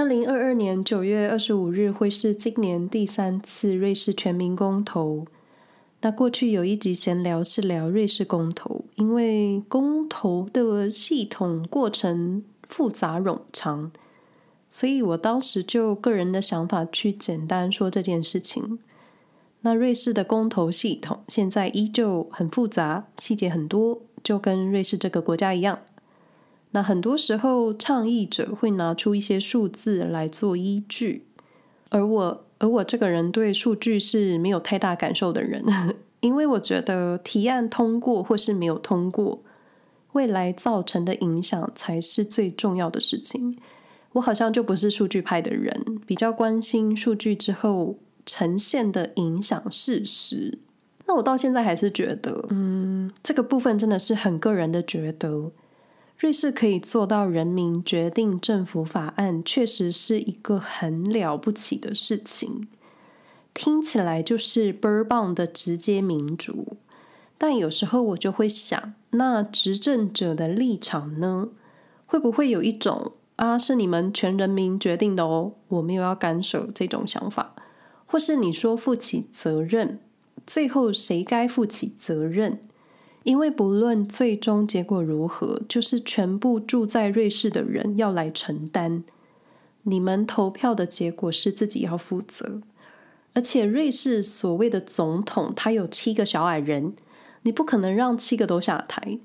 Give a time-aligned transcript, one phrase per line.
[0.00, 5.26] 二零二二年九月二十五日会是今年第三次瑞士全民公投。
[6.00, 13.92] 那过去有一集闲聊是聊瑞士公投，因为公投的系统过程复杂冗长，
[14.70, 18.78] 所以我当时就个人的想法去简单说这件事情。
[19.60, 25.80] 那瑞士的公投系统现在依旧很复杂，细节很多，就跟瑞士这个国家一样。
[26.72, 31.24] 那很多时候，倡议者会拿出一些数字来做依据，
[31.88, 35.64] 而我，而我这个人对数据是没有太大感受的人，
[36.20, 39.42] 因为我觉得提案通过或是没有通过，
[40.12, 43.56] 未来造成的影响才是最重要的事情。
[44.12, 50.58] 我好像就不是数据派的人，比较关心数据之后呈现的影响事实。
[51.06, 55.50] 那我到现在还是觉得，嗯，这个部分真的是很个人的觉得。
[56.20, 62.68] 瑞士可以做到人民决定政府法案，确实是一个很了不起的事情。
[63.54, 66.76] 听起来就是倍儿棒的直接民主，
[67.38, 71.48] 但有时候我就会想，那执政者的立场呢？
[72.04, 77.54] 会不会有一种啊，是你们全人民决定的哦，我没有要干涉这种想法，
[78.04, 79.98] 或是你说负起责任，
[80.46, 82.60] 最后谁该负起责任？
[83.22, 89.04] 因为不论最终结果如何，就是全部住在瑞士的人要来承担。
[89.82, 92.60] 你们投票的结果是自己要负责，
[93.34, 96.94] 而且瑞士所谓的总统，他有七个小矮人，
[97.42, 99.18] 你不可能让七个都下台。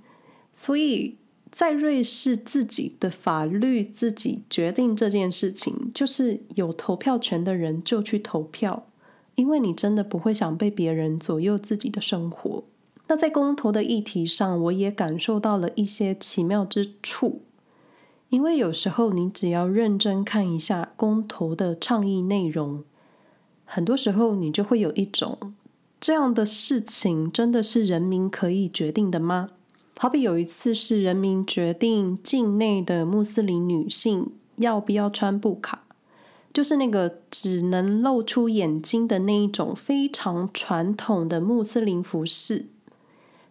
[0.54, 1.18] 所以
[1.52, 8.88] 在瑞士自己的法律自己决定这件事情，就是有投票权的人就去投票，
[9.36, 12.64] 因为你真的不会想被别人左右自己的生活。
[13.08, 17.42] 那在公投的议题上，我也感受到了一些奇妙之处。
[18.30, 22.84] 因为有时候你只要认真看一下公投的倡议内容，
[23.64, 25.54] 很多时候你就会有一种
[26.02, 29.52] 这样的事情真的是人民可以决定的吗？
[29.98, 35.84] 好比有一次是人民决定境内的穆斯林女性要不要穿布卡，
[36.52, 42.66] 就是那个只能露出眼睛的那一种非常传统的穆斯林服饰。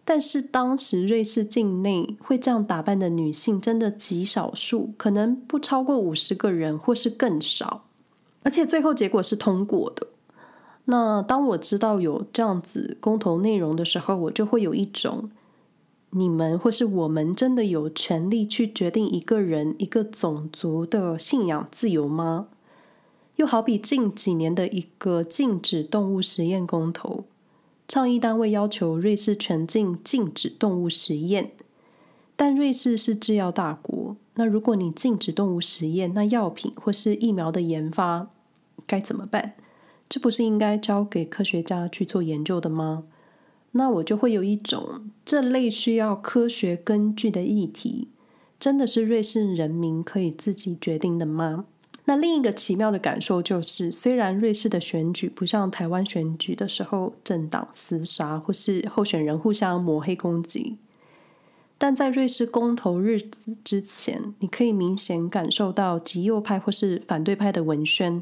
[0.07, 7.85] 但是当时瑞士境内会这样打扮的女性真的极少数，可能不超过五十个人，或是更少。
[8.43, 10.07] 而且最后结果是通过的。
[10.85, 15.31] 那当我知道有这样子公投内容的时候，我就会有一种：
[16.11, 22.49] 你们或是我们真的有权利去决定一个人、一个种族的信仰自由吗？
[23.37, 27.25] 又好比近几年的一个禁止动物实验公投。
[27.87, 31.51] 倡议单位要求瑞士全境禁止动物实验，
[32.35, 34.15] 但瑞士是制药大国。
[34.35, 38.27] 那如果你禁止动物实验，那药品或是疫苗的研发
[38.85, 39.53] 该怎么办？
[40.09, 43.05] 这不是应该交给科学家去做研究的吗？
[43.71, 48.09] 那我就会有一种这类需要科学根据的议题，
[48.59, 51.65] 真的是瑞士人民可以自己决定的吗？
[52.07, 60.77] 那另一个奇妙的感受就是，虽然瑞士的选举不像台湾选举的时候政党厮杀或是候选人互相抹黑攻击，
[61.79, 68.21] 但在瑞士公投日子之前，你可以明显感受到极右派或是反对派的文宣。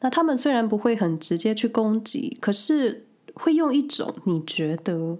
[0.00, 5.16] 那他们虽然不会很直接去攻击，可是会用一种你觉得，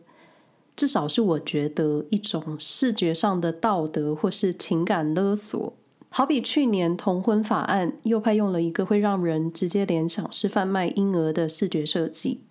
[0.76, 5.72] 至少是我觉得一种视觉上的道德或是情感勒索。
[6.14, 12.42] 好比去年同婚法案，右派用了一个会让人直接联想是贩卖婴儿的视觉设计，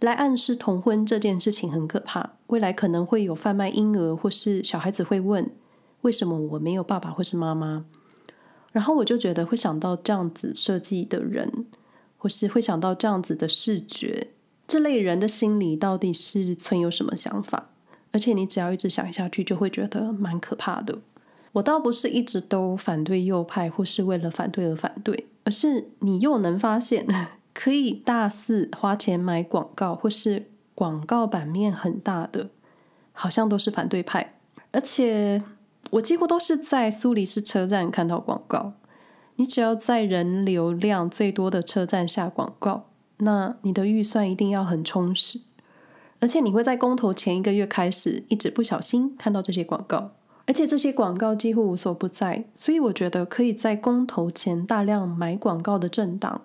[0.00, 5.48] 来暗示同婚这件事情很可怕，未来可能会有贩卖婴儿，或是小孩子会问
[6.00, 7.84] 为什么我没有爸爸或是妈妈，
[8.72, 11.66] 然后我就觉得会想到这样子设计的人，
[12.18, 14.32] 或是会想到这样子的视觉，
[14.66, 17.70] 这类人的心里到底是存有什么想法？
[18.10, 20.98] 而且你只要一直想下去，就会觉得蛮可怕的。
[21.56, 27.06] 我倒不是一直都反对右派，或是为了反对而反对，而是你又能发现，
[27.54, 32.50] 可以大肆花钱买广告，或是广告版面很大的，
[33.12, 34.34] 好像都是反对派。
[34.70, 35.42] 而且
[35.92, 38.74] 我几乎都是在苏黎世车站看到广告。
[39.36, 45.40] 你只要在人流量最多的车站下广告，那你的预算一定要很充实，
[46.20, 50.10] 而且你会在公投前一个月开始，一直不小心看到这些广告。
[50.46, 56.42] 而且这些广告几乎无所不在，所以我觉得可以在公投前大量买广告的政党，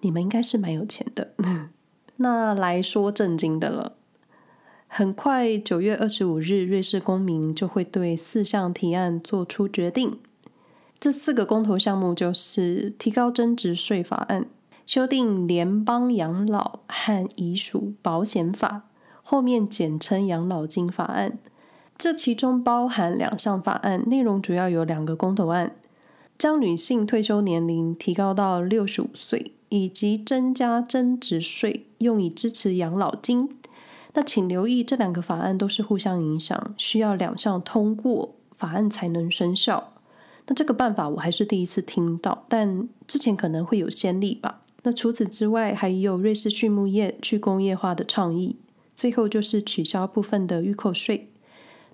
[0.00, 1.32] 你们应该是蛮有钱的。
[2.16, 3.94] 那来说正经的了，
[4.86, 10.18] 很快九月二十五日，瑞士公民就会对四项提案做出决定。
[11.00, 14.46] 这四个公投项目就是提高增值税法案、
[14.86, 18.82] 修订联邦养老和遗属保险法，
[19.22, 21.38] 后面简称养老金法案。
[21.98, 25.76] 这其中包含两项法案，内容主要有两个公投案：
[26.36, 33.56] 将女性退休年龄提高到六十五岁，以及增加增值税用以支持养老金。
[34.14, 39.92] 那请留意，这两个法案都是互相影响，需要两项通过，法案才能生效。
[40.48, 44.62] 那这个办法我还是第一次听到，但之前可能会有先例吧。
[44.82, 48.56] 那除此之外，还有瑞士畜牧业去工业化的倡议，
[48.96, 51.31] 最后就是取消部分的预扣税。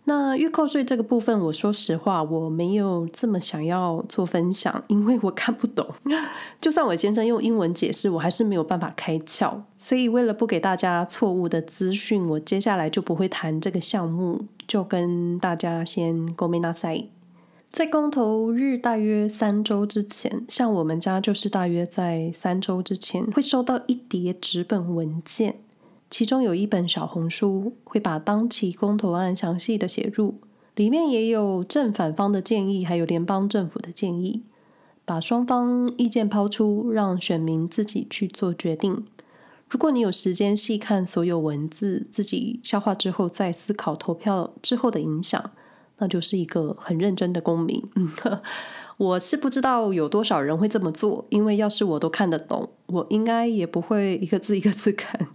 [0.08, 5.88] 那预扣税这个部分，我说实话，我没有这么想要做分享，因为我看不懂。
[6.60, 9.62] 就算我先生用英文解释，我还是没有办法开窍。
[9.78, 17.06] 所以为了不给大家错误的资讯，我接下来就不会谈这个项目，就跟大家先ごめんなさい。
[17.72, 25.56] 在公投日大约三周之前，像我们家就是大约在三周之前会收到一叠纸本文件，
[26.11, 30.41] 其中有一本小红书，会把当期公投案详细的写入，
[30.75, 34.43] 里面也有正反方的建议，还有联邦政府的建议，
[35.05, 39.07] 把双方意见抛出，让选民自己去做决定。
[39.69, 45.51] 如果你有时间细看所有文字，自己消化之后再思考投票之后的影响。
[46.01, 47.83] 那就是一个很认真的公民。
[48.97, 55.29] 我是不知道有多少人会这么做，因为要是我都看得懂，我应该也不会一个字一个字看。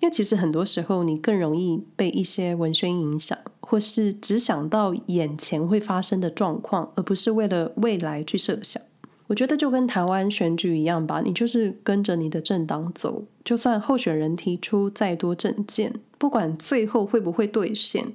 [0.00, 8.82] 因为其实很多时候，你更容易被一些文宣影响，或是只想到眼前会发生的状况，而不是为了未来去设想。
[9.26, 18.12] 我觉得就跟台湾选举一样吧，你就是跟着你的政党走，就算候选人提出再多政见，不管最后会不会兑现。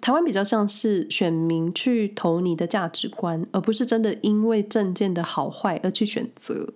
[0.00, 6.68] 台湾比较像是选民去投你的价值观，而不是真的因为政见的好坏而去选择。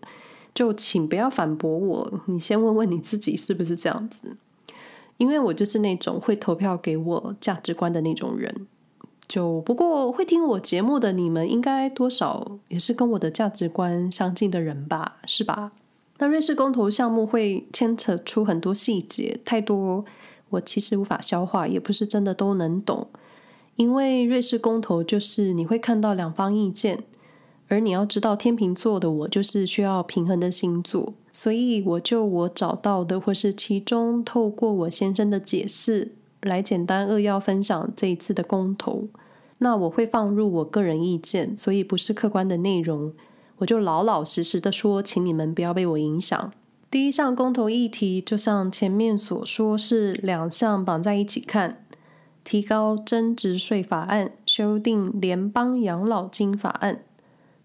[0.55, 4.37] 就请不要反驳我，你先问问你自己是不是这样子？
[5.17, 8.67] 因为我就是那种会投票给我价值观的那种人。
[9.29, 15.17] 就不过会听我节目的你们，应该多少也是跟我的价值观相近的人吧？
[15.27, 15.73] 是吧？
[16.19, 20.05] 那瑞士公投项目会牵扯出很多细节，太多。
[20.51, 23.09] 我其实无法消化，也不是真的都能懂，
[23.75, 27.03] 因为瑞士公投就是你会看到两方意见，
[27.69, 39.09] 而你要知道天秤座的我就是需要平衡的星座，所以我就我找到的或是其中透过我先生的解释来简单扼要分享这一次的公投，
[39.59, 43.13] 那我会放入我个人意见，所以不是客观的内容，
[43.59, 46.53] 我就老老实实的说，请你们不要被我影响。
[46.89, 51.85] 第一项公投议题，就像前面所说，是两项绑在一起看：
[52.45, 57.01] 提高增值税法案、修订联邦养老金法案。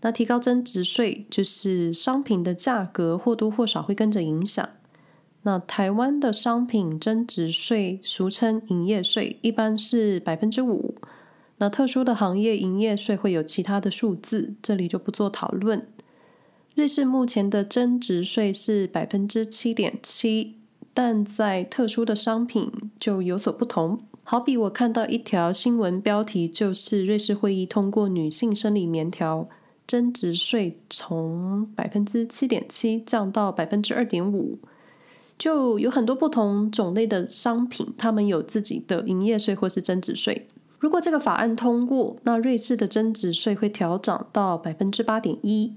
[0.01, 4.67] 那提高增值税，就是商品的价格或多或少会跟着影响。
[5.43, 10.95] 那台湾的商品增值税，俗称营业税，一般是百分之五。
[11.57, 15.87] 那特殊的行业营业税会有其他的数字，这里就不做讨论。
[16.73, 20.55] 瑞士目前的增值税是百分之七点七，
[20.93, 23.99] 但在特殊的商品就有所不同。
[24.23, 29.47] 好比我看到一条新闻标题，就是瑞士会议通过女性生理棉条
[29.87, 34.59] 增值税从百分之七点七降到百分之二点五，
[35.37, 40.47] 就有很多不同种类的商品，他们有自己的营业税或是增值税。
[40.79, 45.75] 如果这个法案通过，那瑞士的增值税会调涨到百分之八点一。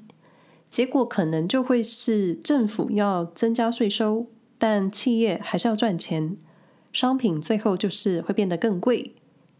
[0.70, 4.26] 结果可能就会是政府要增加税收，
[4.58, 6.36] 但企业还是要赚钱，
[6.92, 9.14] 商品最后就是会变得更贵。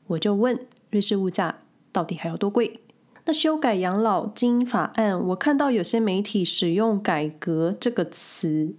[0.06, 0.58] 我就问，
[0.90, 1.60] 瑞士物价
[1.92, 2.80] 到底还要多贵？
[3.26, 8.74] 那修改养老金法案，我看到有些媒体使用“改革”这个词，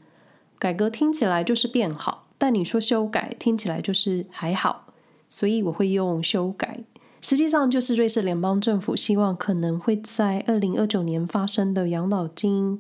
[0.60, 4.94] 改革听起来就是变好，但你说修改听起来就是还好，
[5.28, 6.82] 所以我会用修改。
[7.22, 12.80] 实际上就是瑞士联邦政府希望可能会在二零二九年发生的养老金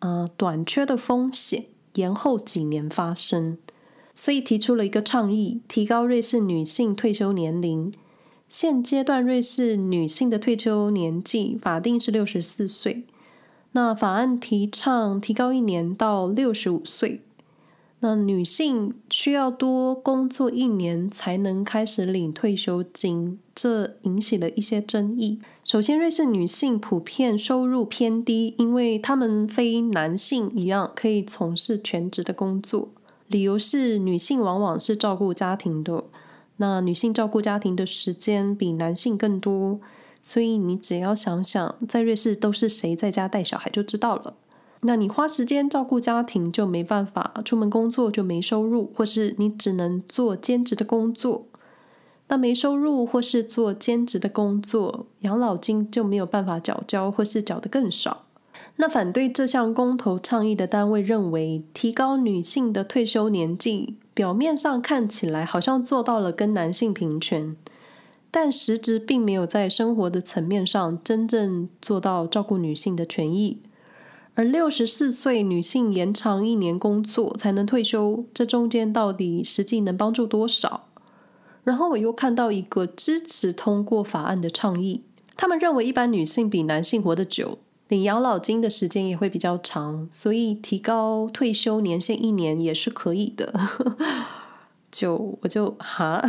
[0.00, 3.58] 呃短缺的风险延后几年发生，
[4.12, 7.92] 所以提出了一个倡议，提高瑞士女性退休年龄。
[8.48, 13.02] 现阶段瑞士女性的退休年纪法定是六十四岁，
[13.72, 17.20] 那法案提倡提高一年到六十五岁。
[18.00, 25.40] 那女性需要多工作一年才能开始领退休金，这引起了一些争议。
[25.64, 32.90] 首先，瑞士女性普遍收入偏低，因为她们非男性一样可以从事全职的工作。
[33.28, 36.04] 理由是女性往往是照顾家庭的，
[36.58, 39.80] 那女性照顾家庭的时间比男性更多，
[40.22, 44.34] 所以你只要想想，在瑞士都是谁在家带小孩就知道了。
[44.80, 51.46] 那你花时间照顾家庭就没办法出门工作，就没收入，或是你只能做兼职的工作。
[52.28, 58.24] 那没收入或是做兼职的工作，养老金就没有办法缴交，或是缴得更少。
[58.76, 67.54] 那反对这项公投倡议的单位认为，提高女性的退休年纪，表面上看起来好像做到了跟男性平权，
[68.30, 73.60] 但实质并没有在生活的层面上真正做到照顾女性的权益。
[74.34, 80.88] 而六十四岁女性延长一年工作才能退休，这中间到底实际能帮助多少？
[81.62, 85.02] 然后我又看到一个支持通过法案的倡议，
[85.36, 87.58] 他们认为一般女性比男性活得久。
[87.88, 93.52] 领养老金的时间也会比较长，所以提高退休年限一年也是可以的。
[94.90, 96.20] 就我就哈，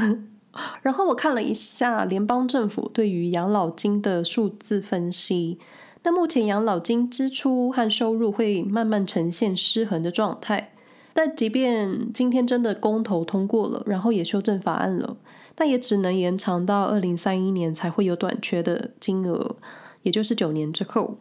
[0.81, 5.57] 然后我看了一下联邦政府对于养老金的数字分析，
[6.03, 10.73] 那目前养老金支出和收入会慢慢呈现失衡的状态。
[11.13, 15.17] 但即便今天真的公投通过了，然后也修正法案了，
[15.55, 19.55] 但也只能延长到二零三一年才会有短缺的金额，
[20.03, 21.17] 也就是九年之后。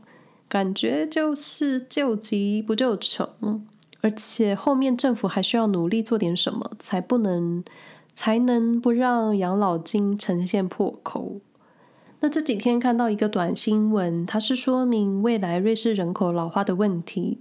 [0.49, 3.29] 感觉就是救急不救穷，
[4.00, 7.65] 而且后面政府还需要努力做点什么，才不能
[8.15, 11.41] 才能不让养老金呈现破口。
[12.21, 17.41] 那这几天看到一个短新闻，它是说明未来瑞士人口老化的问题。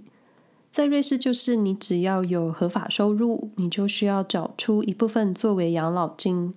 [0.70, 6.52] 在瑞士，就是你只要有合法收入，你就需要缴出一部分作为养老金。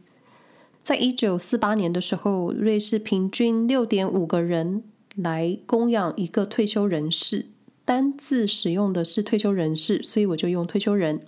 [0.84, 4.84] 在一九四八年的时候，瑞士平均六点五个人。
[5.16, 7.48] 来供养一个退休人士，
[7.84, 11.22] 单字使用的是退休人士，所以我就用退休人。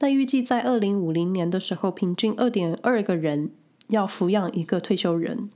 [0.00, 3.50] 那预计在二零五零年的时候，平均二点二个人
[3.88, 5.50] 要抚养一个退休人，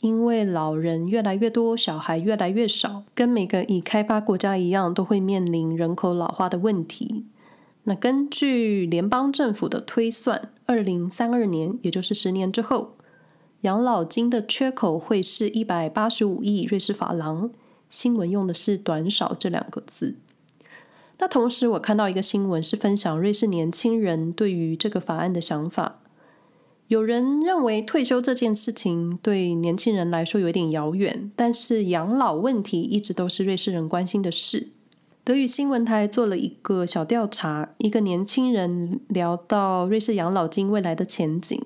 [0.00, 7.26] 因为老人越来越多，小孩越来越少，跟每个已开发国家一样，都会面临人口老化的问题。
[7.84, 12.96] 那根据联邦政府的推算，二零三二年，也就是十年之后。
[13.64, 17.50] 养老金的缺口会是一百八十五亿瑞士法郎。
[17.88, 20.16] 新闻用的是“短少”这两个字。
[21.18, 26.00] 那同时，我看到一个新闻是分享瑞士年轻人对于这个法案的想法。
[26.88, 34.68] 有人认为退休这件事情对年轻人来说有点遥远，但是养老问题一直都是瑞士人关心的事。
[35.24, 41.58] 德语新闻台做了一个小调查，一个年轻人聊到瑞士养老金未来的前景。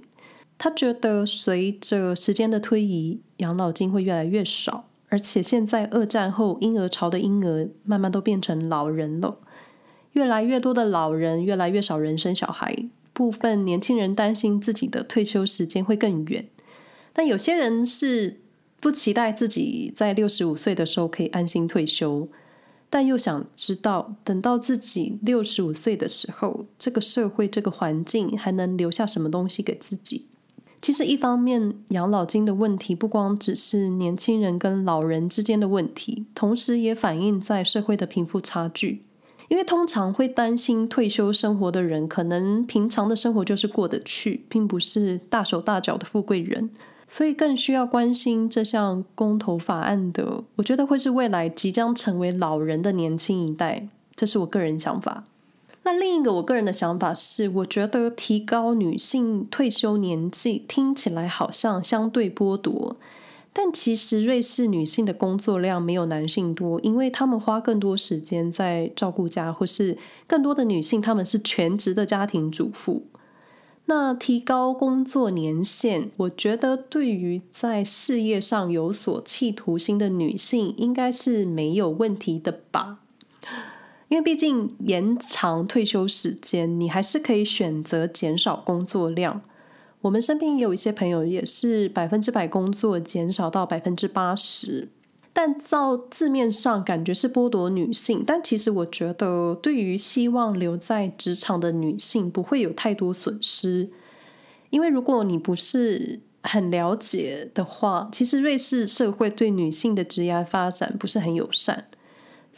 [0.59, 9.39] 他觉得随着时间的推移，养老金会越来越少，而且现在二战后婴儿潮的婴儿慢慢都变成老人了，
[10.13, 12.77] 越来越多的老人，越来越少人生小孩。
[13.13, 16.49] 部分年轻人担心自己的退休时间会更远，
[17.13, 18.41] 但有些人是
[18.79, 22.29] 不期待自己在六十五岁的时候可以安心退休，
[22.89, 30.27] 但又想知道等到自己六十五岁的时候，这个社会、这个环境还能留下什么东西给自己。
[30.81, 39.03] 其实，一方面，养老金的问题不光只是年轻人跟老人之间的问题，同时也反映在社会的贫富差距。
[39.49, 46.71] 因为通常会担心退休生活的人，可能平常的生活就是过得去，并不是大手大脚的富贵人，
[47.07, 50.45] 所以更需要关心这项公投法案的。
[50.57, 55.25] 我觉得会是未来即将成为老人的年轻一代，这是我个人想法。
[55.91, 62.99] 那另一个我个人的想法是，我觉得提高女性退休年纪听起来好像相对剥夺，
[63.55, 73.07] 但其实瑞士女性的工作量没有男性多，因为她们花更多时间在照顾家，或是更多的女性她们是全职的家庭主妇。
[73.87, 82.99] 那提高工作年限，我觉得对于在事业上有所企图心的女性，应该是没有问题的吧。
[84.09, 89.43] 因为毕竟延长退休时间，你还是可以选择减少工作量。
[90.01, 94.89] 我们身边也有一些朋友也是百分之百工作减少到百分之八十，
[95.33, 103.91] 但照字面上感觉是剥夺女性，但其实我觉得对于希望留在职场的女性不会有太多损失。
[104.71, 111.89] 因为如果你不是很了解的话，其实瑞士社会对女性的职业发展不是很友善。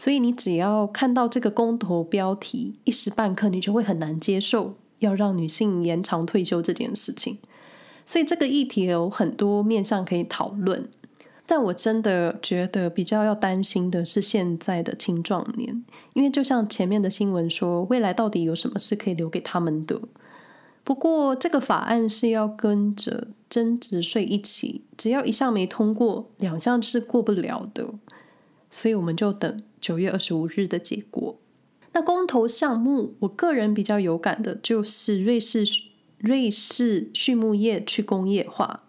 [0.01, 7.37] 所以你只要看到这个公投标题，一时半刻你就会很难接受要让女性延长退休这件事情。
[8.07, 10.89] 所以这个议题有很多面向可以讨论，
[11.45, 20.01] 但我真的觉得比较要担心的是现在的青壮年，因为就像前面的新闻说，未来到底有什么是可以留给他们的？
[20.83, 27.87] 不过这个法案是要跟着增值税一起，只要一项没通过，两项是过不了的。
[28.71, 31.39] 所以我们就等九月二十五日的结果。
[31.93, 35.65] 那公投项目，我个人比较有感的就是瑞士
[36.19, 38.85] 瑞士畜牧业去工业化，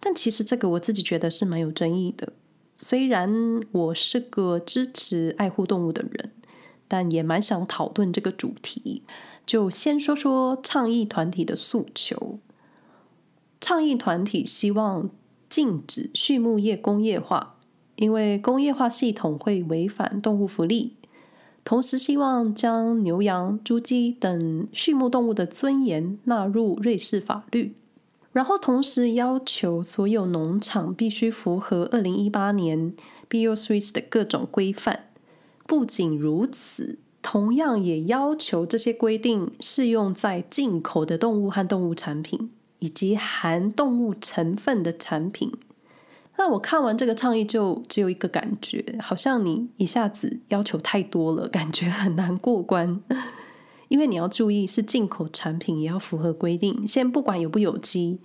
[0.00, 2.32] 但其实这个我自己觉得是蛮有争议的。
[2.74, 6.32] 虽然我是个支持爱护动物的人，
[6.88, 9.02] 但也蛮想讨论这个主题。
[9.44, 12.38] 就先说说倡议团体的诉求。
[13.60, 15.10] 倡议团体希望
[15.48, 17.58] 禁止畜牧业工业化，
[18.02, 20.96] 因为工业化系统会违反动物福利。
[21.62, 27.76] 同时，希望将牛羊、猪鸡等畜牧动物的尊严纳入瑞士法律。
[28.32, 32.92] 然后同时要求所有农场必须符合二零一八年
[33.30, 35.04] Bio-Suisse 的各种规范。
[35.68, 45.52] 不仅如此，同样也要求这些规定适用在进口的动物和动物产品，以及含动物成分的产品。
[46.42, 53.00] 那我看完这个倡议，就只有一个感觉，好像你一下子要求太多了，感觉很难过关。
[53.86, 56.84] 因为你要注意，是进口产品也要符合规定。
[56.84, 58.18] 先不管有不有机，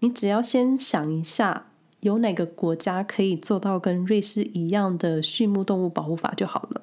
[0.00, 1.68] 你只要先想一下，
[2.00, 6.82] 有哪个国家可以做到跟瑞士一样的畜牧动物保护法就好了。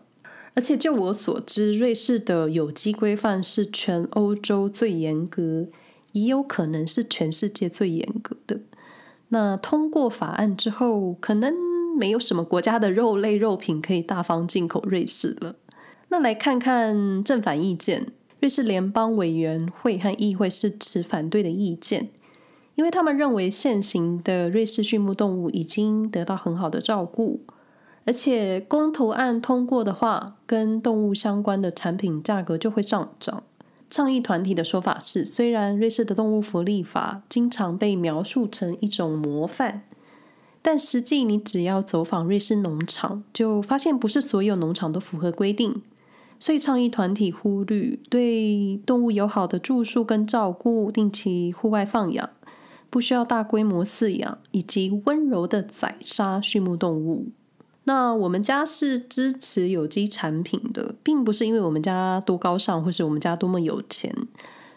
[0.56, 5.68] 而且就我所知，瑞士的有机规范是全欧洲最严格，
[6.14, 8.60] 也有可能是全世界最严格的。
[9.34, 11.52] 那通过法案之后，可能
[11.98, 15.56] 没有什么国家的肉类肉品可以大方进口瑞士了。
[16.10, 22.10] 那来看看正反意见，瑞士联邦委员会和议会是持反对的意见，
[22.76, 27.42] 因为他们认为现行的瑞士畜牧动物已经得到很好的照顾，
[28.06, 33.42] 而且公投案通过的话，跟动物相关的产品价格就会上涨。
[33.90, 39.84] 倡议团体的说法是，虽然瑞士的动物福利法经常被描述成一种模范，
[40.62, 45.82] 但实际你只要走访瑞士农场，就发现不是所有农场都符合规定。
[46.40, 52.30] 所以，倡议团体呼吁对动物友好的住宿跟照顾，定期户外放养，
[52.90, 57.28] 不需要大规模饲养，以及温柔的宰杀畜牧动物。
[57.86, 64.16] 那我们家是支持有机产品的，并不是因为我们家多高尚，或是我们家多么有钱。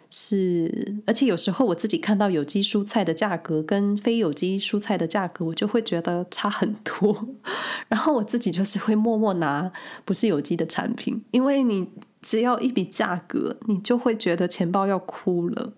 [0.08, 7.28] 是，而且有时候我自己看到有机蔬菜的价格跟非有机蔬菜的价格，我就会觉得差很多。
[7.88, 9.70] 然后我自己就是会默默拿
[10.04, 11.88] 不是有机的产品，因为你
[12.22, 15.72] 只要一笔价格，你就会觉得钱包要哭了。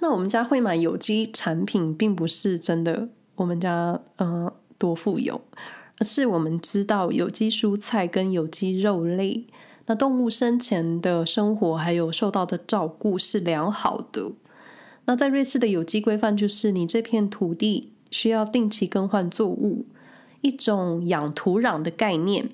[0.00, 5.40] 那我们家会买有机产品，并不是真的我们家呃多富有，
[6.00, 9.44] 而是我们知道有机蔬菜跟有机肉类。
[9.86, 14.32] 那动物生前的生活还有受到的照顾是良好的。
[15.04, 19.84] 那在瑞士的有机规范就是，你这片土地需要定期更换作物，
[20.40, 22.48] 一种养土壤的概念。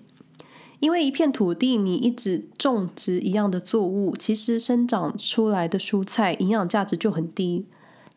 [0.80, 7.64] 因为一片土地你一直种植一样的作物，其实生长出来的蔬菜营养价值就很低。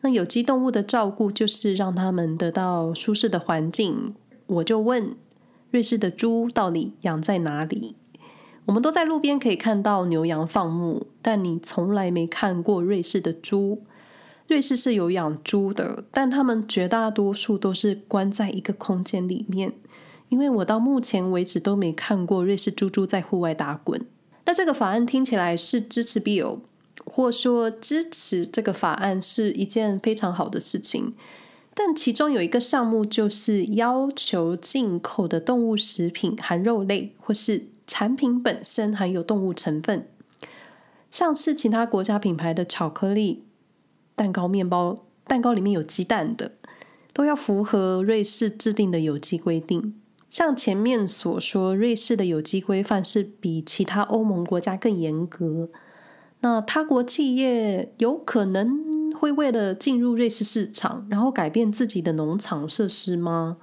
[0.00, 4.14] 那有机动物的照顾就是让他们得到舒适的环境。
[4.50, 5.14] 我就问，
[5.70, 7.94] 瑞士的猪到底养在哪里？
[8.66, 13.82] 我们都在路边可以看到牛羊放牧，但你从来没看过瑞士的猪。
[14.48, 19.72] 瑞士是有养猪的，但他们绝大多数都是关在一个空间里面。
[20.28, 24.04] 因为我到目前为止都没看过瑞士猪猪在户外打滚。
[24.46, 26.58] 那这个法案听起来是支持 Bill，
[27.04, 31.14] 或说支持这个法案是一件非常好的事情。
[31.82, 40.06] 但其中有一个项目就是要求进口的动物食品含肉类，或是产品本身含有动物成分，
[41.10, 43.44] 像是其他国家品牌的巧克力、
[44.14, 46.52] 蛋糕、面包、蛋糕里面有鸡蛋的，
[47.14, 49.94] 都要符合瑞士制定的有机规定。
[50.28, 55.70] 像前面所说，瑞士的有机规范是比其他欧盟国家更严格。
[56.40, 58.68] 那他国企业有可能
[59.12, 63.56] 会为了进入瑞士市场，然后改变自己的农场设施吗？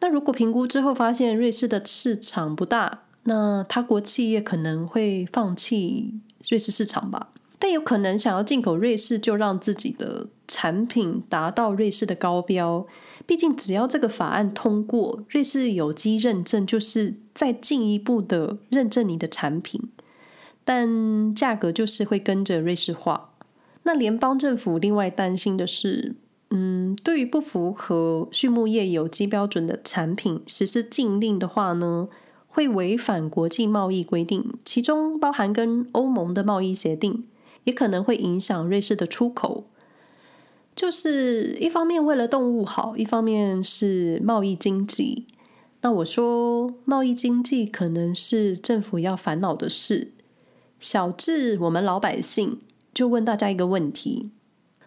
[0.00, 6.14] 那如果评估之后发现瑞士的市场不大，那他国企业可能会放弃
[6.48, 12.86] 瑞士市场吧，但有可能想要进口瑞士，就让自己的产品达到瑞士的高标。
[13.24, 19.90] 毕竟，只要这个法案通过，瑞士有机认证就是再进一步的认证你的产品，
[20.64, 23.30] 但价格就是会跟着瑞士化。
[23.86, 26.16] 那联邦政府另外担心的是，
[26.50, 32.08] 嗯，对于不符合畜牧业有机标准的产品实施禁令的话呢，
[32.48, 37.28] 会违反国际贸易规定，其中包含跟欧盟的贸易协定，
[37.62, 39.68] 也可能会影响瑞士的出口。
[40.74, 45.26] 就是一方面为了动物好，一方面是贸易经济。
[45.82, 50.10] 那我说贸易经济可能是政府要烦恼的事，
[50.80, 52.58] 小至我们老百姓，
[52.96, 54.30] 就问大家一个问题：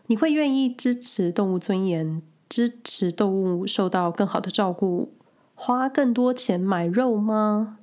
[0.08, 5.14] 你会愿意支持动物尊严，支持动物受到更好的照顾，
[5.54, 7.78] 花更多钱买肉吗？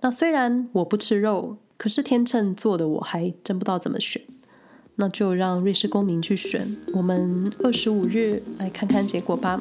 [0.00, 4.22] 那虽然我不吃肉，可是天秤座的我还真不知道怎么选。
[4.94, 9.60] 那就让瑞士公民去选，我们二十五日来看看结果吧。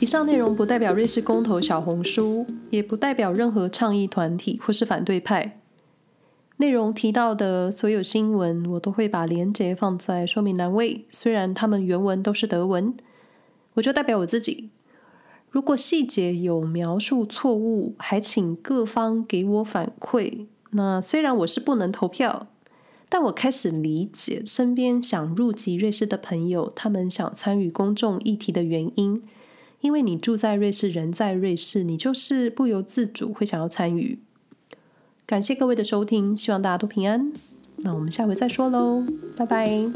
[0.00, 5.60] 以上内容不代表瑞士公投小红书，也不代表任何倡议团体或是反对派。
[6.56, 12.94] 内容提到的所有新闻，我都会把连结放在说明栏位，虽然他们原文都是德文，
[13.74, 14.70] 我就代表我自己。
[15.50, 20.46] 如果细节有描述错误，还请各方给我反馈。
[20.70, 22.46] 那虽然我是不能投票，
[23.10, 29.22] 但我开始理解身边想入籍瑞士的朋友，他们想参与公众议题的原因。
[29.80, 34.18] 因为你住在瑞士，人在瑞士，你就是不由自主会想要参与。
[35.26, 37.32] 感谢各位的收听，希望大家都平安。
[37.76, 39.04] 那我们下回再说喽，
[39.36, 39.90] 拜拜。